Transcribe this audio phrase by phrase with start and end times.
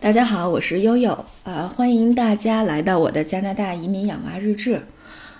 [0.00, 4.80] 大家好，我是悠悠，呃，欢迎大家来到我的加拿大移民养娃日志。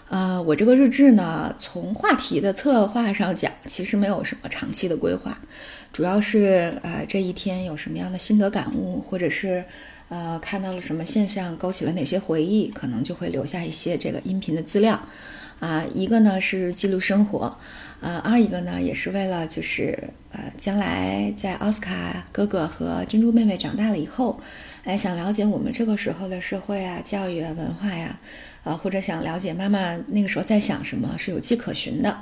[0.08, 5.38] 呃，我这个日志呢，从话题的策划上讲，其实没有什么长期的规划，
[5.92, 9.64] 主要是呃这一天有什么样的心得感悟，或者是
[10.08, 15.00] 呃看到了什么现象，勾起了哪些回忆，可能就会留下一些这个音频的资料。
[15.60, 17.56] 啊，一个呢是记录生活，
[18.00, 19.98] 呃，二一个呢也是为了就是
[20.30, 24.40] 呃将来在奥斯卡哥哥和珍珠妹妹长大了以后，
[24.84, 28.18] 哎，想了解我们这个时候的社会啊、教育啊、文化呀，
[28.62, 32.16] 啊，或者想了解妈妈那个时候在想什么，是有迹可循的，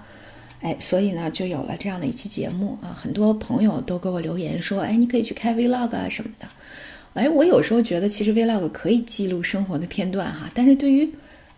[0.62, 2.96] 哎，所以呢就有了这样的一期节目啊。
[2.98, 6.48] 很多朋友都给我留言说，哎，你可以去开 vlog 啊什么的，
[7.12, 11.12] 哎，我有时候觉得其实 vlog 可以记录生活的片段哈，但是对于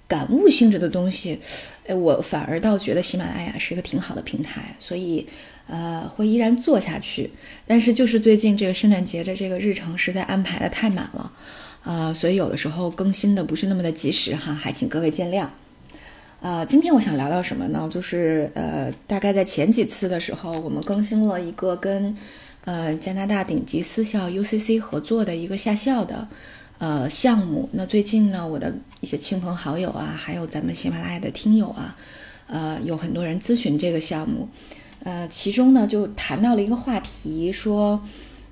[0.08, 1.38] 感悟性质的东西，
[1.86, 5.26] 哎，我反而倒觉得喜马拉雅是一个挺好的平台，所以，
[5.66, 7.30] 呃，会依然做下去。
[7.66, 11.32] 但是就是最近这个圣诞节的这个日程实在安排的太满了，
[11.84, 15.46] 呃，所以有的时候更新的不是那么的及时哈，还请各位见谅。
[16.40, 17.86] 呃，今天我想聊聊什么呢？
[17.92, 22.16] 就是呃，大概在前几次的时候，我们更新了一个跟
[22.64, 26.28] 呃加拿大顶级私校 UCC 合作的一个下校的。
[26.78, 31.96] 呃，项目那最近呢，我的一些亲朋好友啊，还有咱们喜马拉雅的听友啊，
[32.46, 34.48] 呃，有很多人咨询这个项目，
[35.02, 38.00] 呃，其中呢就谈到了一个话题，说，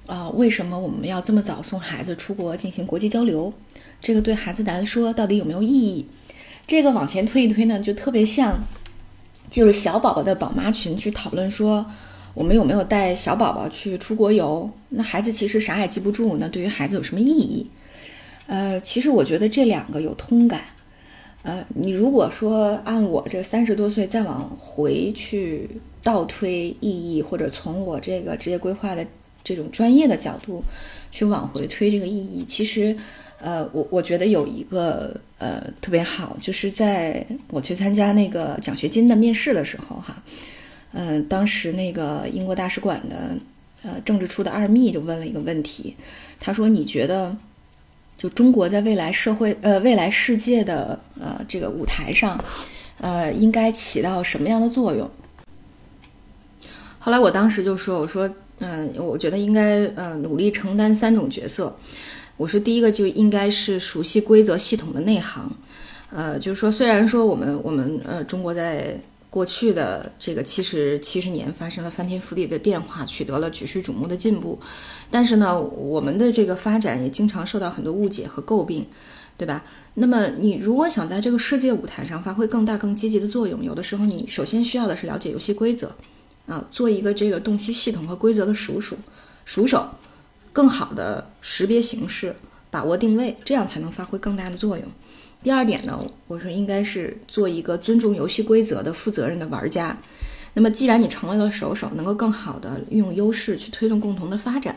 [0.06, 3.52] 啊，为什么我们要这么早送孩子出国进行国际交流？
[4.00, 6.06] 这个对孩子来说到底有没有意义？
[6.66, 8.58] 这个往前推一推呢，就特别像，
[9.48, 11.86] 就是小宝宝的宝妈群去讨论说，
[12.34, 14.68] 我们有没有带小宝宝去出国游？
[14.88, 17.70] 那孩子其实啥也记不住，那对于孩子有什么意义？
[18.46, 20.60] 呃，其实我觉得这两个有通感。
[21.42, 25.70] 呃，你如果说按我这三十多岁再往回去
[26.02, 29.06] 倒推意义，或者从我这个职业规划的
[29.44, 30.60] 这种专业的角度
[31.12, 32.96] 去往回推这个意义，其实，
[33.38, 40.20] 呃，我我觉得有一个呃特别好，就是在我去参加那个奖学金的面试的时候，哈，
[40.92, 43.36] 嗯，当时那个英国大使馆的
[43.84, 45.94] 呃政治处的二秘就问了一个问题，
[46.40, 47.36] 他说：“你觉得？”
[48.16, 52.42] 就中国在未来社会，呃，未来世界的呃这个舞台上，
[52.98, 55.10] 呃，应该起到什么样的作用？
[56.98, 58.28] 后来我当时就说，我说，
[58.58, 61.76] 嗯，我觉得应该呃努力承担三种角色。
[62.36, 65.50] 我说，第一个就应该是熟悉规则系统的内行，
[66.10, 68.98] 呃，就是说，虽然说我们我们呃中国在。
[69.36, 74.58] 过去的这个七十七十年发生了翻天覆地的变化，取得了举世瞩目的进步，
[75.10, 78.86] 但是呢，我们的这个发展也经常受到很多误解和诟病，
[79.36, 79.62] 对吧？
[79.92, 85.94] 那么你如果想在这个世界舞台上发挥更大、更积极的作用，有的时候你首先需要的是了解游戏规则，
[86.46, 88.96] 啊，做一个这个动机系统和规则的熟熟
[89.44, 89.86] 熟手，
[90.50, 92.34] 更好的识别形势，
[92.70, 94.86] 把握定位，这样才能发挥更大的作用。
[95.42, 99.96] 第二点呢，我说应该是做一个尊重游戏规则的负责任的玩家。
[100.54, 104.74] 那么，既然你成为了手手，能够更好的运用优势去推动共同的发展，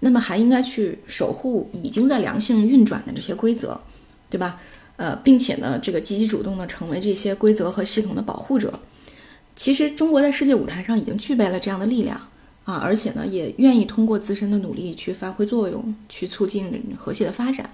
[0.00, 3.78] 那么还应该去守护已经在良性运转的这些规则，
[4.30, 4.60] 对吧？
[4.96, 8.80] 呃，并且呢，这个积极主动的成为这些规则和系统的保护者。
[9.54, 12.16] 其实，中国在世界舞台上已经具备了这样的力量
[12.64, 17.68] 啊，而且呢，也愿意通过自身的努力去发挥作用，去促进和谐的发展。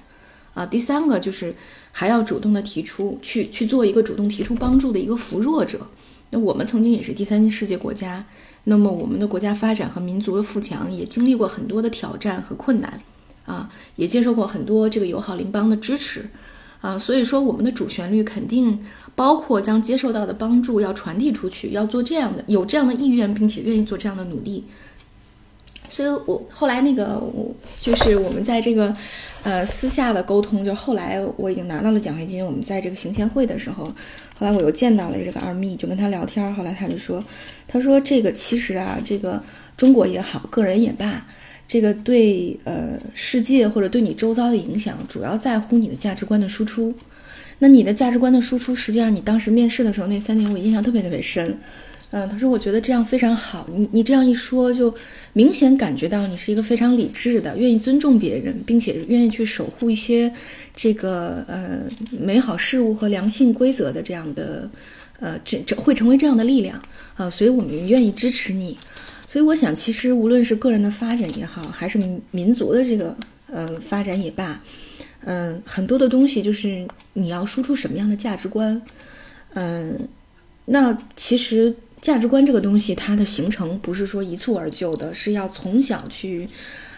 [0.55, 1.55] 啊，第三个就是
[1.91, 5.87] 还要主动的提出去去做一个主动提出帮助的一个扶弱者。
[6.31, 8.25] 那我们曾经也是第三世界国家，
[8.65, 13.01] 那么我们的国家发展和民族的富强也经历过很多的挑战和困难，
[13.45, 16.29] 啊，也接受过很多这个友好邻邦的支持，
[16.81, 18.79] 啊，所以说我们的主旋律肯定
[19.15, 24.65] 包括将接受到的帮助要传递出去，要做这样的有这样的意愿，并且愿意做这样的努力。
[25.93, 28.97] 所以我后来那个我就是我们在这个。
[29.45, 32.47] 呃，私下的沟通，就后来我已经拿到了奖学金。
[32.47, 33.87] 我们在这个行前会的时候，
[34.39, 36.55] 后来我又见到了这个二秘，就跟他聊天。
[36.55, 37.25] 后来他就说，
[37.67, 39.43] 他说这个其实啊，这个
[39.77, 41.27] 中国也好，个人也罢，
[41.67, 46.95] 这个对呃世界或者对你周遭的影响，主要在乎你的价值观的输出。
[47.59, 51.59] 那你的价值观的输出，实际上你当时面试的时候那三点，我印象特别特别深。
[52.15, 53.67] 嗯，他说我觉得这样非常好。
[53.73, 54.95] 你你这样一说，就
[55.33, 60.31] 明显感觉到你是一个非常理智的，愿意尊重别人，并且愿意去守护一些
[60.77, 61.81] 这个呃
[62.11, 64.71] 美好事物和良性规则的这样的
[65.21, 66.79] 呃这这会成为这样的力量
[67.17, 67.31] 啊。
[67.31, 68.77] 所以我们愿意支持你。
[69.27, 71.99] 所以我想，其实无论是个人的发展也好，还是
[72.31, 73.17] 民族的这个
[73.51, 74.63] 呃发展也罢，
[75.25, 78.83] 嗯，很多的东西就是你要输出什么样的价值观，
[79.55, 79.99] 嗯，
[80.67, 81.75] 那其实。
[82.03, 86.49] 价值观这个东西，它的形成不是说一蹴而就的，是要从小去，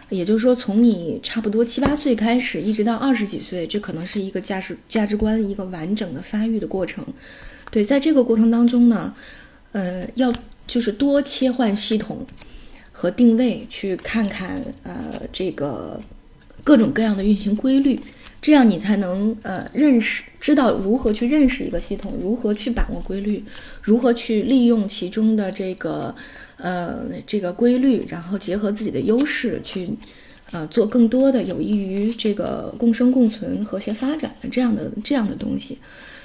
[0.09, 7.05] 也就是说，从你差不多七八岁开始，一直到二十几岁，这可能是一个价值价值观一个完整的发育的过程。
[7.71, 9.15] 对，在这个过程当中呢，
[9.73, 10.33] 呃，要
[10.67, 12.25] 就是多切换系统
[12.91, 16.01] 和定位，去看看呃这个
[16.63, 18.01] 各种各样的运行规律，
[18.45, 23.43] 这样你才能呃认识知道如何去认识一个系统，如何去把握规律，
[23.81, 26.15] 如何去利用其中的这个。
[26.57, 29.91] 呃，这个规律，然后结合自己的优势去，
[30.53, 35.77] 呃，做更多的有益于这个共生共存、和谐发展的这样的这样的东西，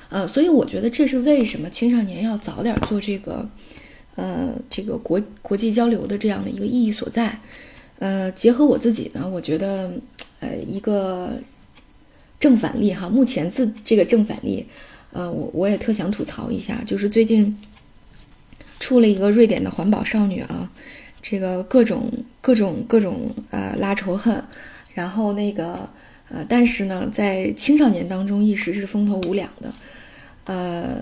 [0.10, 3.50] 呃，所以我觉得这是为什么青少年要早点做这个，
[4.16, 7.40] 呃，这个国国际交流的这样的一个意义所在。
[7.98, 9.92] 呃，结合我自己呢，我觉得，
[10.42, 11.34] 呃，一个
[12.40, 14.66] 正反例哈，目前自这个正反例，
[15.12, 17.58] 呃，我我也特想吐槽一下，就是最近。
[18.82, 20.72] 出了一个瑞典的环保少女啊，
[21.22, 22.10] 这个各种
[22.40, 24.42] 各种各种呃拉仇恨，
[24.94, 25.88] 然后那个
[26.30, 29.74] 呃，但是呢，在青少年当中一时是风头无两的，
[30.46, 31.02] 呃，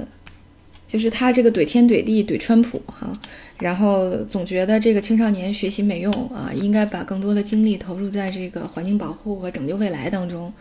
[0.87, 3.13] 就是他这个怼天怼地怼川普哈，
[3.59, 10.51] 然后总觉得这个青少年学习没用啊，应该把更多的精力投入在这个环境保护和拯救未来当中，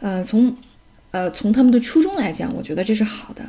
[0.00, 0.56] 呃，从
[1.10, 3.42] 呃从他们的初衷来讲，我觉得这是好的。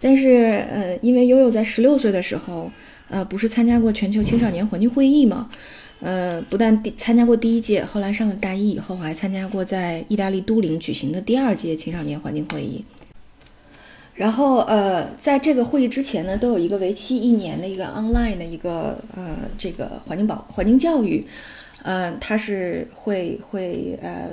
[0.00, 2.70] 但是，呃，因为悠悠在十六岁的时候，
[3.08, 5.48] 呃，不是参加过全球青少年环境会议吗？
[6.00, 12.84] 呃，不但第参加过第一届，后来上了大一以后，还参加过在意大利都灵举行的第二届青少年环境会议。
[14.14, 21.24] 然后，呃，在这个会议之前呢，都有一个为期一年的一个 online 的一个呃这个环境保环境教育，
[21.82, 24.30] 呃，它是会会呃。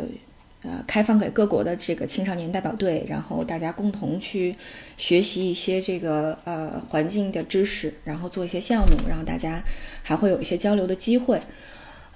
[0.63, 4.55] 呃，开放给各国的这个青少年代表队，然后大家共同去
[4.95, 9.63] 学习一些这个呃环境的知识，然后做一些项目，然后大家
[10.03, 11.41] 还会有一些交流的机会。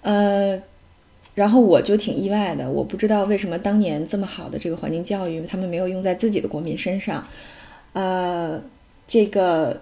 [0.04, 0.62] 呃，
[1.34, 7.28] 然后我就挺意外的，我不知道为什么当年这么好的这个环境教育，他们没有用在自己的国民身上。
[7.94, 8.62] 呃，
[9.08, 9.82] 这个，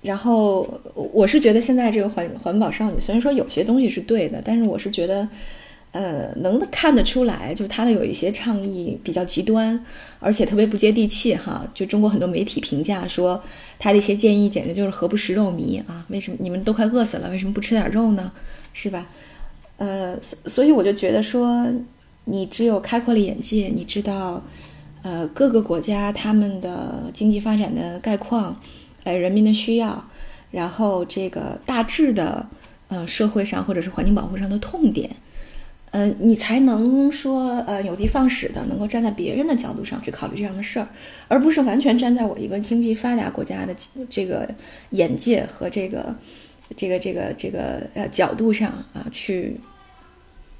[0.00, 5.28] 然后我是觉得现在这个环环保少女，虽然说有些东西是对的，但是我是觉得。
[5.94, 9.80] 呃，能看得出来，就是他的有一些倡议比较极端，
[10.18, 11.64] 而且特别不接地气哈。
[11.72, 13.40] 就中国很多媒体评价说，
[13.78, 16.04] 他的一些建议简直就是何不食肉糜啊！
[16.08, 18.32] 为什么你们都快饿死了，为什么不吃点肉呢？
[18.72, 19.06] 是吧？
[19.76, 21.64] 呃，所所以我就觉得说，
[22.24, 24.42] 你只有开阔了眼界，你知道，
[25.02, 28.60] 呃，各个国家他们的经济发展的概况，
[29.04, 30.04] 呃，人民的需要，
[30.50, 32.44] 然后这个大致的，
[32.88, 35.08] 呃，社会上或者是环境保护上的痛点。
[35.94, 40.88] 呃，你才能说呃有的放矢的，能够站在别人的角度上去考虑这样的事儿，
[41.28, 43.72] 而不是完全站在我一个经济发达国家的
[44.10, 44.52] 这个
[44.90, 46.12] 眼界和这个
[46.76, 49.56] 这个这个这个呃角度上啊去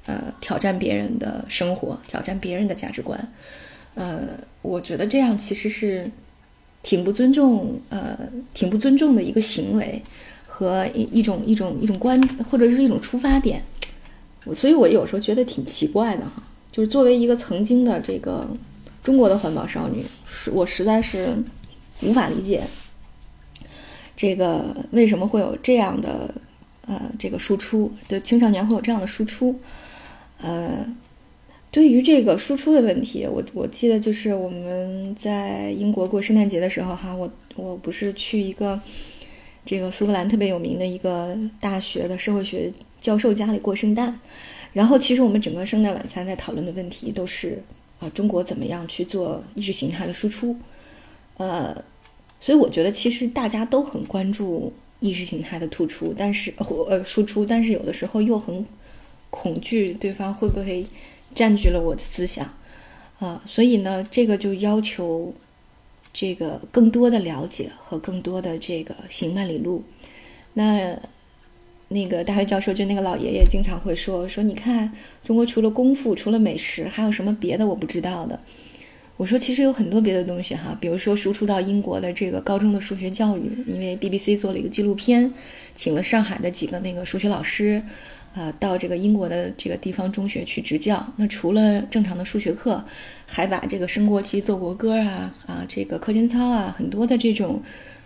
[0.05, 3.33] 呃挑战别人的生活，挑战别人的价值观。
[3.95, 6.09] 呃，我觉得这样其实是
[6.81, 8.17] 挺不尊重呃
[8.53, 10.01] 挺不尊重的一个行为
[10.47, 13.61] 和一一种一种一种观或者是一种出发点。
[14.53, 18.47] 所以，我有时候觉得挺奇怪的哈，就是作为一个曾经的这个
[19.03, 20.05] 中国的环保少女，
[20.51, 21.35] 我实在是
[22.01, 22.63] 无法理解，
[24.15, 26.35] 这个为什么会有这样的
[26.85, 29.59] 呃这个输出的青少年会有这样的输出，
[30.39, 30.85] 呃，
[31.71, 38.79] 对于这个输出的问题，我我记得就是我们在英国过圣诞节的时候哈，我我不是去一个
[39.65, 42.71] 这个苏格兰特别有名的一个大学的社会学。
[43.05, 44.19] 教授家里过圣诞，
[44.73, 47.61] 然后其实我们整个圣诞晚餐在讨论的问题都是
[47.99, 50.57] 啊，中国怎么样去做意识形态的输出，
[51.37, 51.83] 呃，
[52.39, 58.65] 所以我觉得其实大家都很关注意识形态的突出，但是或呃输出，但是有的时候又很
[59.29, 60.83] 恐惧对方会不会
[61.35, 62.51] 占据了我的思想。
[63.19, 65.31] 啊，所以呢，这个就要求
[66.11, 69.83] 这个更多的了解和更多的这个行万里路，
[70.55, 70.99] 那。
[71.87, 74.91] 那个大学教授就那个老爷爷经常会说说，你看
[75.23, 78.39] 中国除了功夫，除了美食，还有什么别的我不知道的？
[79.17, 85.31] 我说其实有很多别的东西哈，比如说输出到英国的这个高中的数学教育，因为 BBC 做了一个纪录片，
[85.73, 87.81] 请了上海的几个那个数学老师，
[88.33, 91.05] 啊，到这个英国的这个地方中学去执教。
[91.15, 92.83] 那除了正常的数学课，
[93.25, 97.61] 还把这个升国旗、奏国歌啊啊，这个课间操啊，很多的这种，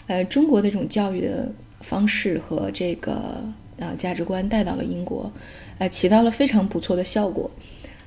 [0.05, 3.41] 呃，中国的这种教育的方式和这个。
[3.79, 5.31] 啊，价值观带到了英国，
[5.77, 7.49] 呃，起到了非常不错的效果。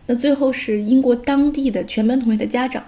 [0.07, 2.85] 那最后是英国当地的全班同学的家长，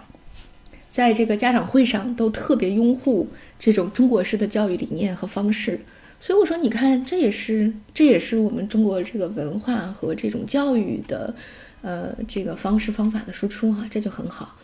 [0.91, 5.81] 在这个家长会上都特别拥护这种中国式的教育理念和方式，
[6.19, 11.35] 所以我说，你看，这也是这也是我们中国这个文化和这种教育的，
[11.83, 14.57] 呃，这个方式方法的输出哈，这就很好。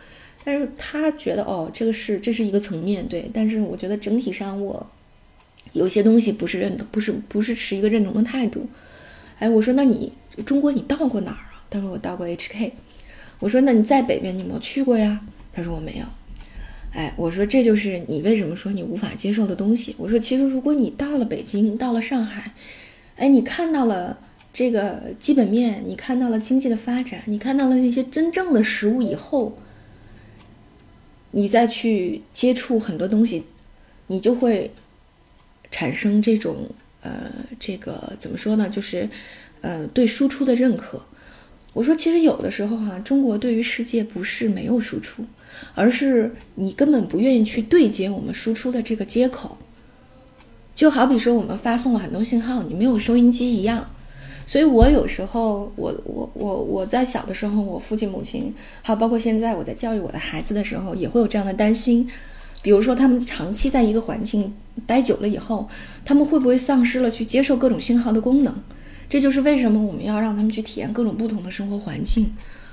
[0.42, 4.84] 但是他觉得哦，这个是这是一个层面对，但是我觉得整体上我
[5.72, 8.66] 有些东西不是认同，不是不是持一个认同的态度。
[9.38, 10.12] 哎，我说那你
[10.44, 11.64] 中国你到过哪儿啊？
[11.70, 12.72] 他说我到过 HK。
[13.38, 15.20] 我说那你在北边你有没有去过呀？
[15.52, 16.04] 他说我没有。
[16.92, 19.94] 哎，我说这就是你为什么说你无法接受的东西。
[19.96, 22.52] 我说其实如果你到了北京，到了上海，
[23.16, 24.18] 哎，你看到了
[24.52, 29.56] 这个基本面，你看到了经济的发展，你看到了那些真正的实物以后，
[31.30, 33.44] 你再去接触很多东西，
[34.08, 34.72] 你就会
[35.70, 36.68] 产生这种
[37.02, 38.68] 呃，这个怎么说呢？
[38.68, 39.08] 就是
[39.60, 41.02] 呃，对输出的认可。
[41.72, 45.24] 我说其实有的时候哈，中国对于世界不是没有输出。
[45.74, 49.58] 而是你根本不愿意去对接我们输出的这个接口，
[50.74, 53.90] 就好比说我们发送了很多信号，你没有收音机一样。
[54.46, 62.08] 所以我有时候，我我我我在小的时候，我父亲母亲，还有包括现在我在教育我的孩子的时候，也会有这样的担心。
[62.62, 64.54] 比如说，他们长期在一个环境
[64.86, 65.68] 待久了以后，
[66.04, 68.54] 他们会不会丧失了去接受各种信号的功能？
[69.08, 72.32] 这就是为什么我们要让他们去体验各种不同的生活环境。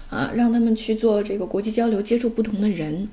[0.09, 3.09] 啊，让他们去做这个国际交流，接触不同的人。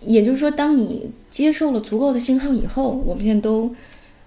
[0.00, 3.74] 也就是说，当你接受了足够的信号以后，我们现在都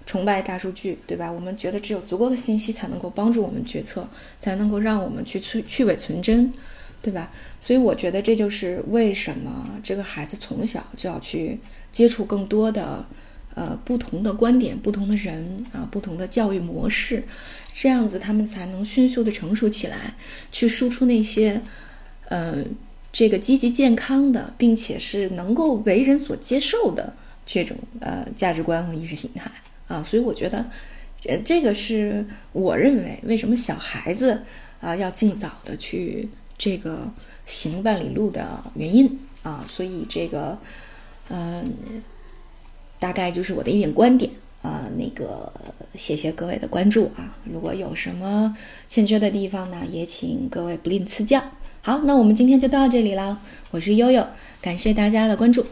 [0.06, 1.32] 崇拜大数据，对吧？
[1.32, 4.08] 我们觉得只有足够的信息才能够帮助我们决策，
[4.40, 6.54] 才能够让我们去去去伪存真，
[7.06, 7.32] 对吧？
[7.62, 11.60] 所以我觉得这就是为什么这个孩子从小就要去
[11.92, 13.06] 接触更多的
[13.54, 17.24] 呃不同的观点、不同的人啊、不同的教育模式，
[17.72, 20.16] 这样子他们才能迅速的成熟起来，
[20.52, 21.62] 去输出那些。
[22.28, 22.66] 呃，
[23.14, 27.14] 这个积极健康的，并且是能够为人所接受的
[27.46, 29.52] 这种呃价值观和意识形态
[29.88, 30.66] 啊，所以我觉得，
[31.26, 34.42] 呃，这个是我认为为什么小孩子
[34.82, 37.12] 啊要尽早的去这个
[37.46, 40.58] 行万里路的原因啊，所以这个
[41.30, 41.72] 嗯，
[43.00, 44.32] 大概就是我的一点观点
[44.62, 45.52] 啊，那个
[45.96, 48.56] 谢谢各位的关注啊，如果有什么
[48.88, 51.42] 欠缺的地方呢，也请各位不吝赐教。
[51.82, 53.40] 好，那我们今天就到这里了。
[53.72, 54.26] 我是悠悠，
[54.62, 55.66] 感谢大家的关注。